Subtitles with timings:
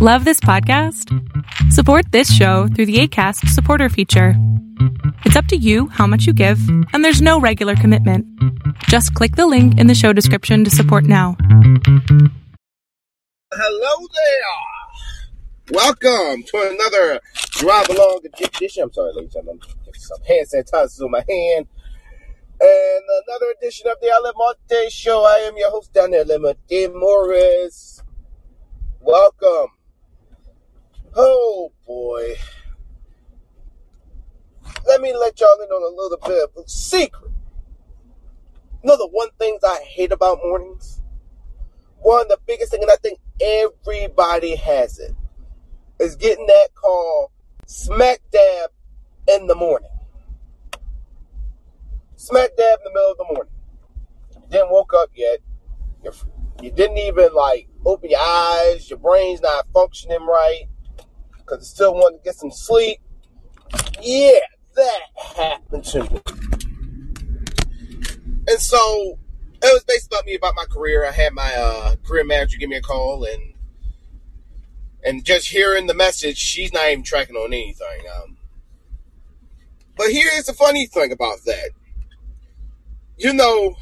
[0.00, 1.12] Love this podcast?
[1.72, 4.34] Support this show through the ACAST supporter feature.
[5.24, 6.60] It's up to you how much you give,
[6.92, 8.24] and there's no regular commitment.
[8.84, 11.36] Just click the link in the show description to support now.
[13.52, 14.54] Hello there.
[15.72, 17.18] Welcome to another
[17.50, 18.84] drive along edition.
[18.84, 19.60] I'm sorry, ladies and gentlemen.
[19.94, 21.66] Some hand sanitizer on my hand.
[22.60, 25.24] And another edition of the Almonte Show.
[25.24, 28.00] I am your host, Daniel Lemate Morris.
[29.00, 29.70] Welcome.
[31.20, 32.36] Oh boy.
[34.86, 37.32] Let me let y'all in on a little bit of a secret.
[38.84, 41.02] You know the one things I hate about mornings?
[41.98, 45.12] One of the biggest thing, and I think everybody has it,
[45.98, 47.32] is getting that call
[47.66, 48.70] smack dab
[49.26, 49.90] in the morning.
[52.14, 53.52] Smack dab in the middle of the morning.
[54.36, 55.40] You didn't woke up yet.
[56.04, 56.14] You're,
[56.62, 58.88] you didn't even like open your eyes.
[58.88, 60.68] Your brain's not functioning right
[61.48, 63.00] because I still want to get some sleep.
[64.00, 64.38] Yeah,
[64.76, 65.00] that
[65.36, 66.20] happened to me.
[68.48, 69.18] And so
[69.62, 71.06] it was based about me about my career.
[71.06, 73.54] I had my uh, career manager give me a call and
[75.04, 78.02] and just hearing the message, she's not even tracking on anything.
[78.16, 78.36] Um,
[79.96, 81.70] but here's the funny thing about that.
[83.16, 83.76] You know,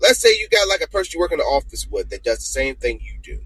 [0.00, 2.38] let's say you got like a person you work in the office with that does
[2.38, 3.40] the same thing you do.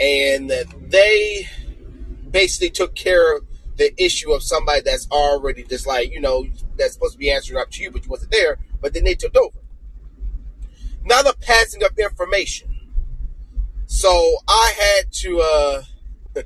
[0.00, 0.50] And
[0.88, 1.48] they
[2.30, 3.44] basically took care of
[3.76, 7.60] the issue of somebody that's already just like, you know, that's supposed to be answering
[7.60, 9.58] up to you, but you wasn't there, but then they took over.
[11.04, 12.68] Now the passing of information.
[13.86, 15.82] So I had to uh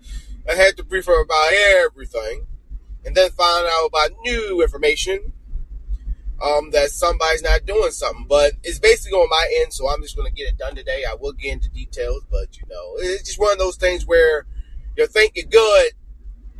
[0.49, 2.47] I had to brief her about everything
[3.05, 5.33] and then find out about new information
[6.45, 8.27] um, that somebody's not doing something.
[8.29, 11.05] But it's basically on my end, so I'm just going to get it done today.
[11.09, 14.47] I will get into details, but you know, it's just one of those things where
[14.97, 15.93] you're thinking good,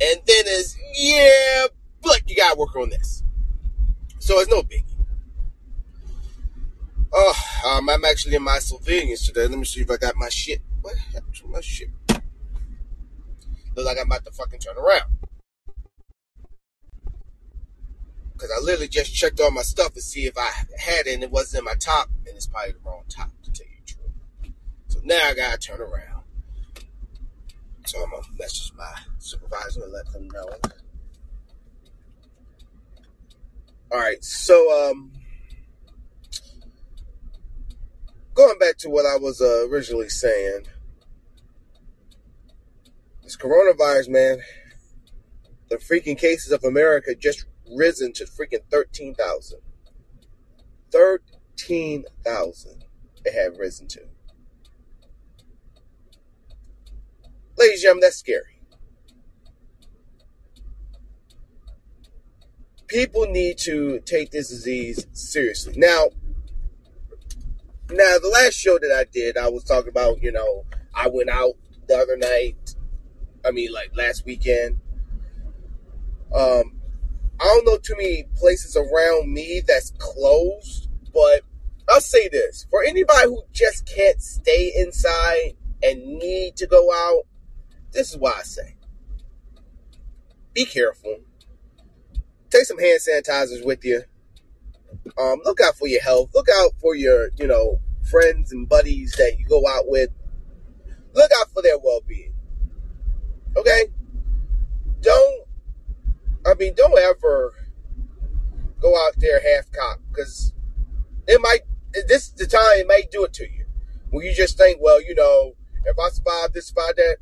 [0.01, 1.67] and then it's yeah,
[2.01, 3.23] but you got to work on this.
[4.19, 4.83] So it's no biggie.
[7.13, 7.33] Oh,
[7.67, 9.47] um, I'm actually in my civilians today.
[9.47, 10.61] Let me see if I got my shit.
[10.81, 11.89] What happened to my shit?
[13.75, 15.03] Look like I'm about to fucking turn around.
[18.35, 21.23] Because I literally just checked all my stuff to see if I had it and
[21.23, 22.09] it wasn't in my top.
[22.27, 24.53] And it's probably the wrong top, to tell you the truth.
[24.87, 26.23] So now I gotta turn around.
[27.85, 30.49] So I'm gonna message my supervisor and let them know.
[33.89, 35.13] Alright, so um
[38.33, 40.67] going back to what I was uh, originally saying.
[43.23, 44.39] This coronavirus, man,
[45.69, 49.59] the freaking cases of America just risen to freaking 13,000.
[50.91, 52.85] 13,000
[53.25, 54.01] it had risen to.
[57.57, 58.61] Ladies and gentlemen, that's scary.
[62.87, 65.73] People need to take this disease seriously.
[65.75, 66.09] Now,
[67.89, 71.29] now the last show that I did, I was talking about, you know, I went
[71.29, 71.53] out
[71.87, 72.75] the other night.
[73.43, 74.79] I mean, like last weekend.
[76.33, 76.74] Um,
[77.39, 81.41] I don't know too many places around me that's closed, but
[81.89, 85.53] I'll say this for anybody who just can't stay inside
[85.83, 87.23] and need to go out,
[87.91, 88.75] this is why I say
[90.55, 91.17] be careful.
[92.49, 94.03] Take some hand sanitizers with you.
[95.19, 96.31] Um, look out for your health.
[96.33, 97.79] Look out for your, you know,
[98.09, 100.09] friends and buddies that you go out with.
[101.13, 102.33] Look out for their well being.
[103.55, 103.87] Okay?
[106.55, 107.53] I mean, don't ever
[108.79, 110.53] go out there half cocked because
[111.27, 111.61] it might.
[112.07, 113.65] This is the time it might do it to you.
[114.09, 117.17] When you just think, well, you know, if I survive this, survive that,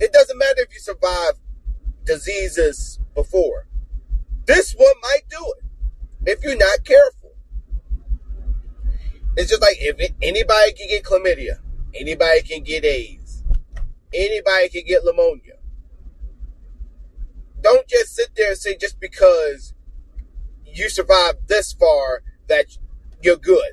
[0.00, 1.34] it doesn't matter if you survive
[2.04, 3.68] diseases before.
[4.46, 7.34] This one might do it if you're not careful.
[9.36, 11.58] It's just like if anybody can get chlamydia,
[11.94, 13.44] anybody can get AIDS,
[14.12, 15.53] anybody can get pneumonia
[17.64, 19.74] don't just sit there and say just because
[20.66, 22.66] you survived this far that
[23.22, 23.72] you're good.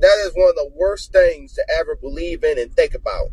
[0.00, 3.28] That is one of the worst things to ever believe in and think about.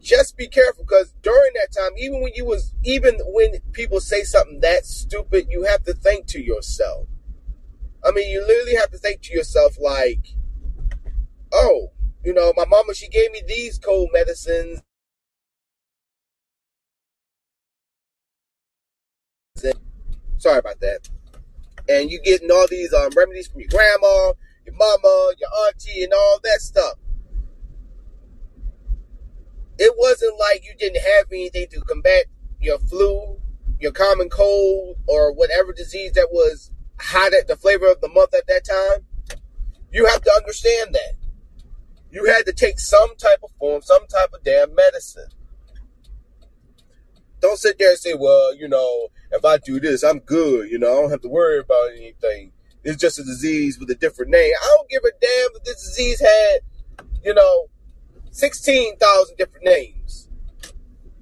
[0.00, 4.22] Just be careful because during that time, even when you was even when people say
[4.22, 7.08] something that stupid, you have to think to yourself.
[8.04, 10.35] I mean, you literally have to think to yourself like,
[12.26, 14.82] you know, my mama, she gave me these cold medicines.
[20.38, 21.08] Sorry about that.
[21.88, 24.32] And you getting all these um, remedies from your grandma,
[24.66, 26.94] your mama, your auntie and all that stuff.
[29.78, 32.24] It wasn't like you didn't have anything to combat
[32.60, 33.40] your flu,
[33.78, 38.34] your common cold, or whatever disease that was hot at the flavor of the month
[38.34, 39.06] at that time.
[39.92, 41.25] You have to understand that.
[42.16, 45.28] You had to take some type of form, some type of damn medicine.
[47.42, 50.70] Don't sit there and say, well, you know, if I do this, I'm good.
[50.70, 52.52] You know, I don't have to worry about anything.
[52.84, 54.50] It's just a disease with a different name.
[54.62, 56.60] I don't give a damn if this disease had,
[57.22, 57.66] you know,
[58.30, 60.30] 16,000 different names.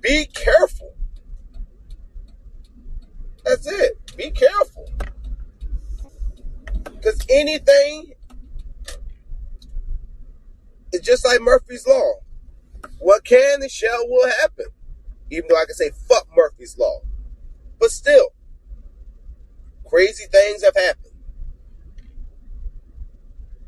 [0.00, 0.94] Be careful.
[3.44, 4.16] That's it.
[4.16, 4.88] Be careful.
[6.84, 8.12] Because anything
[10.94, 12.14] is just like Murphy's Law.
[12.98, 14.66] What can and shall will happen.
[15.30, 17.00] Even though I can say fuck Murphy's Law.
[17.78, 18.28] But still,
[19.86, 21.12] crazy things have happened.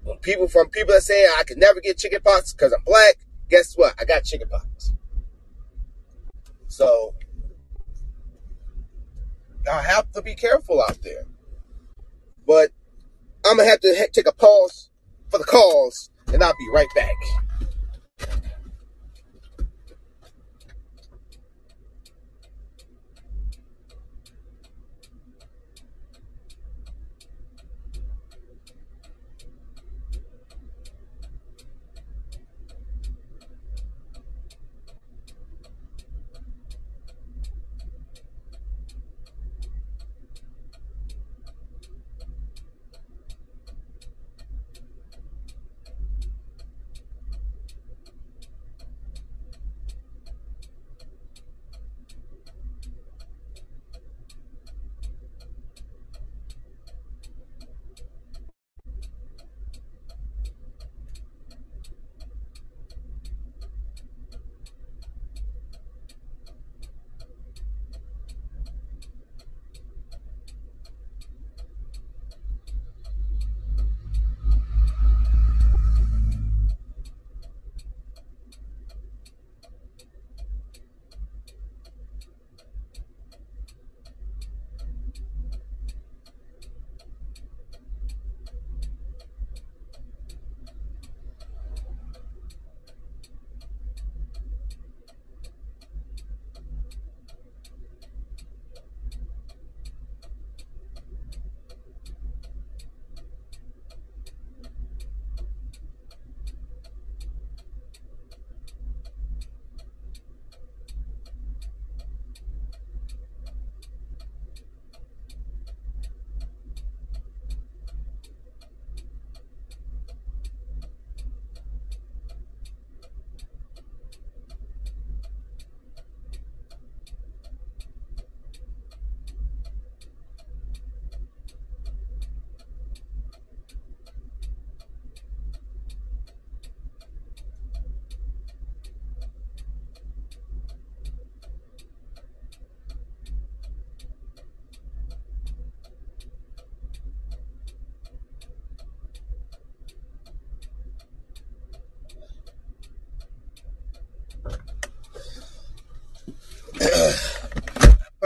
[0.05, 3.17] When people from people that say I can never get chickenpox because I'm black,
[3.51, 3.95] guess what?
[4.01, 4.93] I got chickenpox.
[6.69, 7.15] So
[9.71, 11.25] I have to be careful out there.
[12.47, 12.71] But
[13.45, 14.91] I'm gonna have to take a pause
[15.29, 17.15] for the calls, and I'll be right back.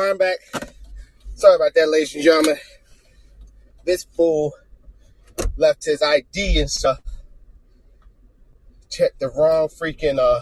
[0.01, 0.39] I'm back.
[1.35, 2.57] Sorry about that, ladies and gentlemen.
[3.85, 4.55] This fool
[5.59, 7.01] left his ID and stuff.
[8.91, 10.41] Checked the wrong freaking uh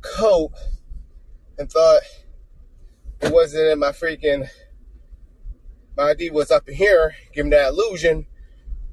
[0.00, 0.52] coat
[1.58, 2.02] and thought
[3.20, 4.48] it wasn't in my freaking
[5.96, 8.26] my ID was up in here, giving that illusion,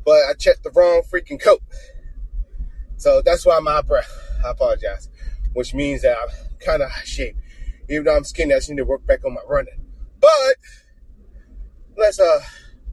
[0.03, 1.61] but I checked the wrong freaking coat.
[2.97, 4.11] So that's why out of breath.
[4.43, 5.09] I apologize.
[5.53, 7.35] Which means that I'm kind of shape.
[7.89, 9.85] Even though I'm skinny, I just need to work back on my running.
[10.19, 10.55] But
[11.97, 12.39] let's uh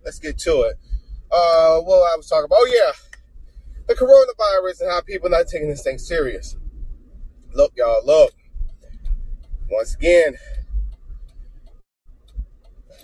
[0.04, 0.76] let's get to it.
[1.30, 2.58] Uh what I was talking about.
[2.60, 2.92] Oh yeah.
[3.86, 6.56] The coronavirus and how people not taking this thing serious.
[7.52, 8.32] Look, y'all, look.
[9.68, 10.36] Once again,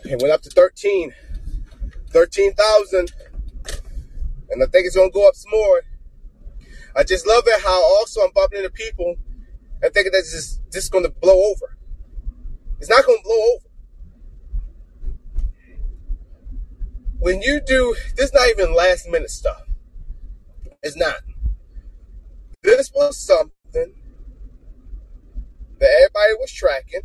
[0.05, 1.12] it went up to 13.
[2.11, 3.12] 13,000.
[4.50, 5.83] And I think it's gonna go up some more.
[6.95, 9.16] I just love it how also I'm bumping into people
[9.83, 11.75] and thinking that this is just gonna blow over.
[12.78, 13.66] It's not going to blow over.
[17.18, 19.62] When you do, this not even last minute stuff.
[20.83, 21.16] It's not.
[22.62, 23.95] This was something
[25.78, 27.02] that everybody was tracking.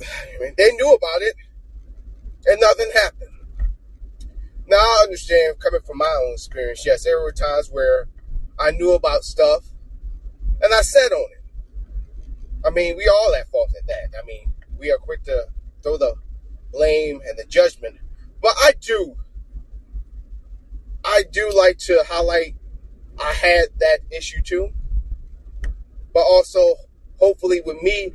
[0.02, 1.34] I mean, they knew about it,
[2.46, 3.30] and nothing happened.
[4.68, 6.84] Now, I understand coming from my own experience.
[6.84, 8.08] Yes, there were times where
[8.58, 9.64] I knew about stuff
[10.60, 11.45] and I sat on it.
[12.76, 14.18] Mean, we all at fault at that.
[14.22, 15.46] I mean, we are quick to
[15.82, 16.14] throw the
[16.70, 17.96] blame and the judgment.
[18.42, 19.16] But I do,
[21.02, 22.54] I do like to highlight
[23.18, 24.74] I had that issue too.
[26.12, 26.74] But also,
[27.18, 28.12] hopefully, with me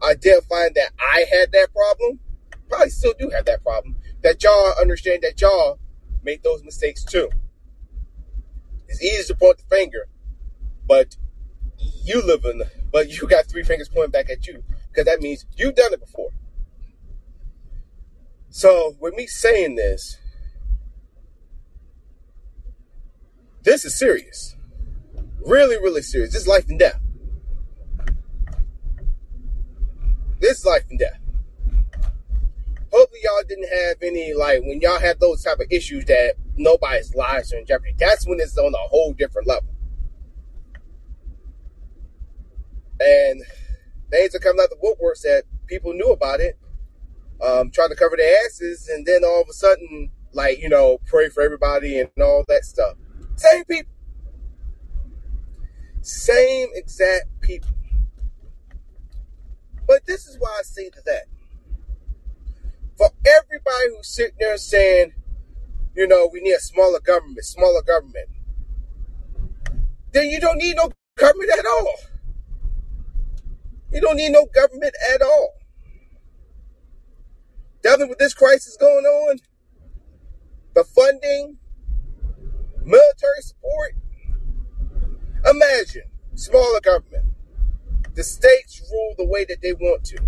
[0.00, 2.20] identifying that I had that problem,
[2.68, 5.80] probably still do have that problem, that y'all understand that y'all
[6.22, 7.30] made those mistakes too.
[8.86, 10.06] It's easy to point the finger,
[10.86, 11.16] but
[12.04, 12.62] you live in,
[12.94, 15.98] but you got three fingers pointing back at you because that means you've done it
[15.98, 16.30] before.
[18.50, 20.16] So, with me saying this,
[23.64, 24.54] this is serious.
[25.44, 26.32] Really, really serious.
[26.32, 27.00] This is life and death.
[30.38, 31.18] This is life and death.
[32.92, 37.12] Hopefully, y'all didn't have any, like, when y'all have those type of issues that nobody's
[37.16, 37.96] lives are in jeopardy.
[37.98, 39.73] That's when it's on a whole different level.
[43.04, 43.42] And
[44.10, 46.58] things are coming out the woodworks that people knew about it
[47.42, 50.98] um, trying to cover their asses, and then all of a sudden, like, you know,
[51.06, 52.96] pray for everybody and all that stuff.
[53.36, 53.92] Same people.
[56.00, 57.70] Same exact people.
[59.86, 61.24] But this is why I say that.
[62.96, 65.12] For everybody who's sitting there saying,
[65.94, 68.28] you know, we need a smaller government, smaller government,
[70.12, 71.94] then you don't need no government at all.
[73.94, 75.54] You don't need no government at all
[77.84, 79.38] dealing with this crisis going on,
[80.74, 81.58] the funding,
[82.82, 83.94] military support.
[85.48, 87.26] Imagine smaller government.
[88.14, 90.18] The states rule the way that they want to.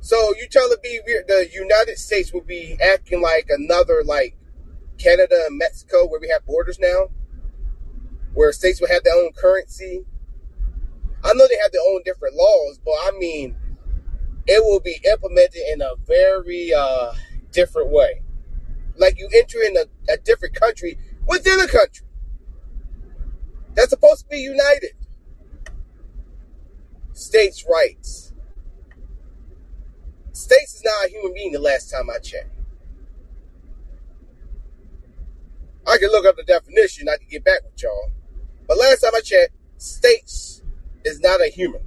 [0.00, 4.36] So you telling me the United States will be acting like another like
[4.98, 7.08] Canada and Mexico where we have borders now?
[8.34, 10.04] Where states will have their own currency?
[11.24, 13.56] I know they have their own different laws, but I mean
[14.46, 17.12] it will be implemented in a very uh,
[17.50, 18.22] different way.
[18.96, 22.06] Like you enter in a, a different country within a country
[23.74, 24.92] that's supposed to be united.
[27.12, 28.32] States' rights.
[30.32, 32.50] States is not a human being the last time I checked.
[35.86, 38.10] I can look up the definition, I can get back with y'all.
[38.66, 40.62] But last time I checked, states
[41.06, 41.82] is not a human.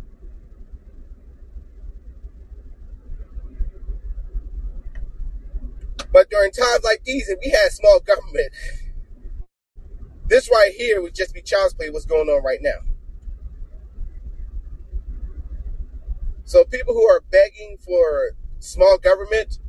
[6.12, 8.52] But during times like these, if we had small government,
[10.28, 12.80] this right here would just be child's play what's going on right now.
[16.44, 19.60] So people who are begging for small government,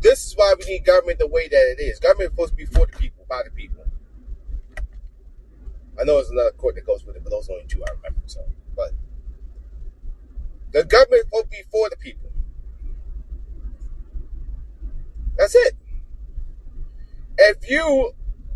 [0.00, 1.98] this is why we need government the way that it is.
[1.98, 3.77] Government is supposed to be for the people, by the people.
[6.00, 7.92] I know there's another court that goes with it, but those are only two I
[7.92, 8.20] remember.
[8.26, 8.40] So,
[8.76, 8.92] but
[10.72, 12.30] the government to be for the people.
[15.36, 15.76] That's it.
[17.38, 18.12] If you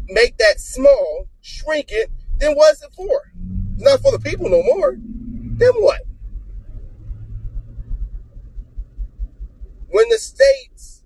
[0.08, 3.32] make that small, shrink it, then what's it for?
[3.74, 4.96] It's not for the people no more.
[4.98, 6.02] Then what?
[9.88, 11.04] When the states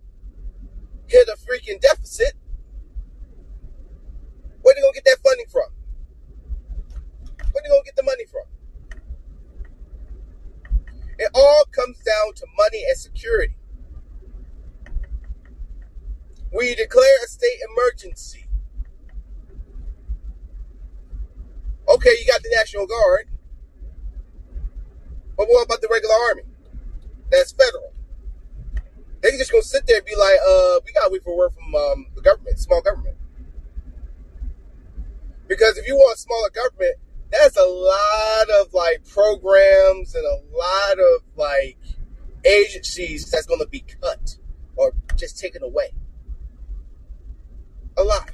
[1.07, 2.35] hit a freaking deficit,
[4.63, 5.67] where they gonna get that funding from?
[7.67, 8.47] They gonna get the money from?
[11.19, 13.57] It all comes down to money and security
[16.57, 18.47] we declare a state emergency.
[21.89, 23.29] Okay, you got the National Guard.
[25.37, 26.43] But what about the regular army?
[27.31, 27.93] That's federal.
[29.21, 31.75] They just gonna sit there and be like, uh, we gotta wait for word from
[31.75, 33.17] um, the government, small government.
[35.47, 36.97] Because if you want smaller government,
[37.31, 41.79] that's a lot of like programs and a lot of like
[42.45, 44.37] agencies that's gonna be cut
[44.77, 45.93] or just taken away
[47.97, 48.31] a lot.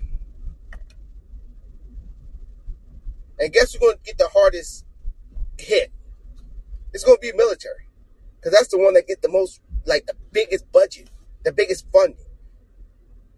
[3.39, 4.85] And guess who's going to get the hardest
[5.59, 5.93] hit?
[6.93, 7.89] It's going to be military.
[8.37, 11.11] Because that's the one that get the most, like the biggest budget,
[11.45, 12.25] the biggest funding.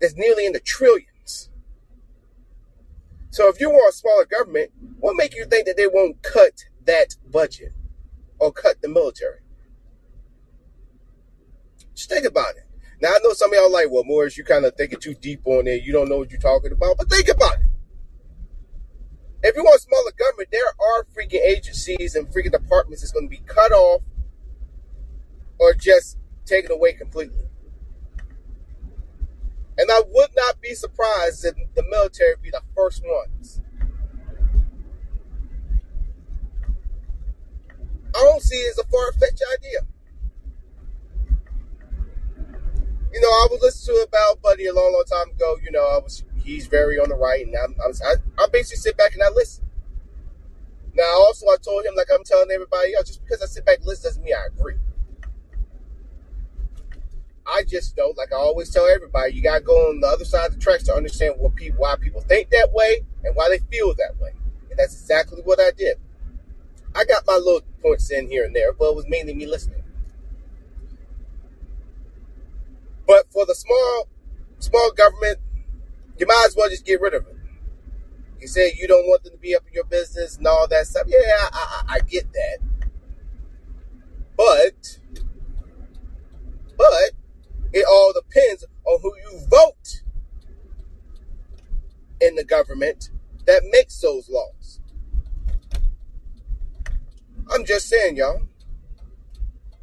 [0.01, 1.09] That's nearly in the trillions.
[3.35, 6.67] So if you want a smaller government, what make you think that they won't cut
[6.85, 7.73] that budget
[8.39, 9.41] or cut the military?
[11.97, 12.63] Just think about it.
[13.03, 15.41] Now I know some of y'all like, well, Morris, you kind of thinking too deep
[15.47, 15.83] on it.
[15.83, 17.67] You don't know what you're talking about, but think about it.
[19.43, 23.37] If you want smaller government, there are freaking agencies and freaking departments that's going to
[23.37, 24.03] be cut off
[25.59, 27.44] or just taken away completely.
[30.65, 33.61] Be surprised if the military be the first ones.
[38.17, 39.81] I don't see it as a far fetched idea.
[43.13, 45.57] You know, I was listening to about Buddy a long, long time ago.
[45.63, 48.97] You know, I was he's very on the right, and I'm, I, I basically sit
[48.97, 49.69] back and I listen.
[50.95, 53.79] Now, also, I told him like I'm telling everybody else, just because I sit back
[53.79, 54.75] and listen doesn't mean I agree.
[57.55, 60.47] I just know, like I always tell everybody, you gotta go on the other side
[60.47, 63.59] of the tracks to understand what people, why people think that way, and why they
[63.71, 64.33] feel that way.
[64.71, 65.99] And that's exactly what I did.
[66.97, 69.85] I got my little points in here and there, but it was mainly me listening.
[73.07, 74.09] But for the small,
[74.59, 75.39] small government,
[76.19, 77.37] you might as well just get rid of it.
[78.41, 80.87] You said you don't want them to be up in your business and all that
[80.89, 81.05] stuff.
[81.07, 81.19] Yeah,
[81.53, 82.59] I, I, I get that.
[84.37, 84.99] But,
[86.77, 87.13] but
[87.75, 90.03] it all depends on who you vote
[92.21, 93.11] in the government
[93.47, 94.81] that makes those laws.
[97.53, 98.43] I'm just saying, y'all.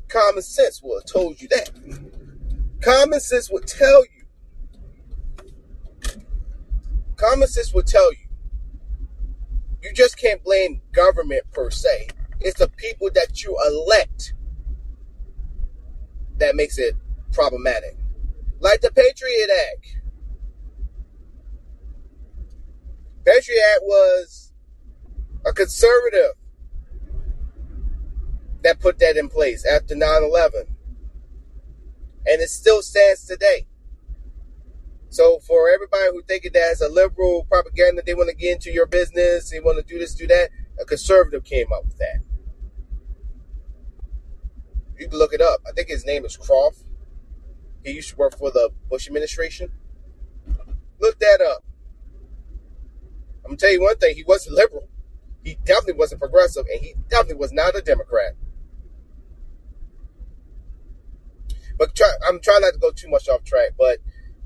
[0.08, 1.70] Common sense would have told you that.
[2.82, 4.26] Common sense would tell you.
[7.18, 8.28] Common sense would tell you.
[9.84, 12.08] You just can't blame government per se.
[12.40, 14.34] It's the people that you elect
[16.38, 16.96] that makes it
[17.32, 17.98] problematic.
[18.60, 19.98] Like the Patriot Act.
[23.26, 24.54] Patriot Act was
[25.46, 26.34] a conservative
[28.64, 30.76] that put that in place after 9 11.
[32.28, 33.68] And it still stands today.
[35.10, 38.72] So for everybody who think that as a liberal propaganda, they want to get into
[38.72, 42.22] your business, they want to do this, do that, a conservative came up with that.
[44.98, 45.62] You can look it up.
[45.68, 46.84] I think his name is Croft.
[47.84, 49.72] He used to work for the Bush administration.
[51.00, 51.64] Look that up.
[53.44, 54.88] I'm gonna tell you one thing: he wasn't liberal.
[55.44, 58.36] He definitely wasn't progressive, and he definitely was not a Democrat.
[61.78, 63.72] But try, I'm trying not to go too much off track.
[63.78, 63.98] But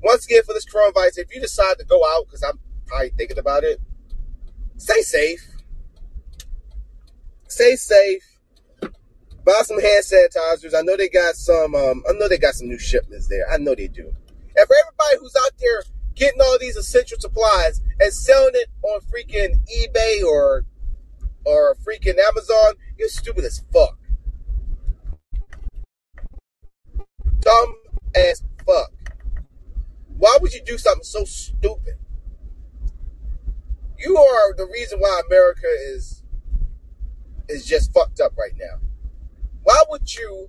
[0.02, 3.38] once again, for this coronavirus, if you decide to go out, because I'm probably thinking
[3.38, 3.78] about it,
[4.78, 5.46] stay safe.
[7.48, 8.25] Stay safe
[9.46, 10.76] buy some hand sanitizers.
[10.76, 11.74] I know they got some.
[11.74, 13.48] Um, I know they got some new shipments there.
[13.50, 14.08] I know they do.
[14.08, 15.82] And for everybody who's out there
[16.14, 20.64] getting all these essential supplies and selling it on freaking eBay or
[21.44, 23.96] or freaking Amazon, you're stupid as fuck.
[27.38, 27.76] Dumb
[28.16, 28.90] as fuck.
[30.18, 31.98] Why would you do something so stupid?
[33.98, 36.24] You are the reason why America is
[37.48, 38.85] is just fucked up right now.
[39.66, 40.46] Why would you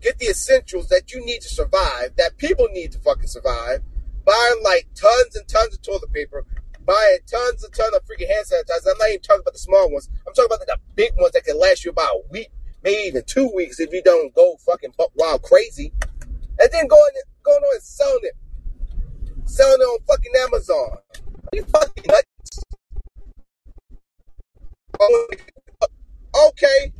[0.00, 3.80] get the essentials that you need to survive, that people need to fucking survive,
[4.24, 6.46] buying like tons and tons of toilet paper,
[6.86, 8.92] buying tons and tons of freaking hand sanitizer.
[8.92, 10.08] I'm not even talking about the small ones.
[10.24, 12.50] I'm talking about the big ones that can last you about a week,
[12.84, 15.92] maybe even two weeks if you don't go fucking wild crazy.
[16.60, 17.10] And then going
[17.42, 18.36] going on and selling it.
[19.46, 20.90] Selling it on fucking Amazon.
[20.92, 22.62] Are you fucking nuts?
[26.46, 26.92] Okay,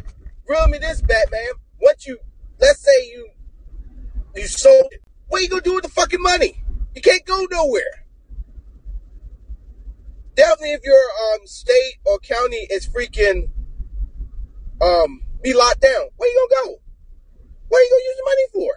[0.50, 1.52] Reel me this, Batman.
[1.80, 2.18] Once you,
[2.60, 3.28] let's say you,
[4.34, 6.64] you sold it, what you gonna do with the fucking money?
[6.92, 8.04] You can't go nowhere.
[10.34, 13.50] Definitely, if your um state or county is freaking
[14.82, 16.80] um be locked down, where you gonna go?
[17.68, 18.72] What are you gonna use the money for?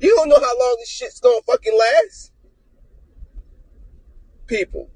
[0.00, 2.32] You don't know how long this shit's gonna fucking last.
[4.46, 4.88] People.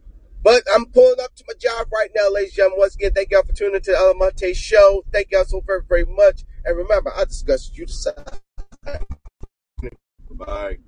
[0.42, 2.80] But I'm pulling up to my job right now, ladies and gentlemen.
[2.80, 5.04] Once again, thank y'all for tuning into the Almonte show.
[5.12, 6.44] Thank y'all so very, very much.
[6.64, 8.14] And remember, I discussed you decide.
[10.30, 10.78] Bye.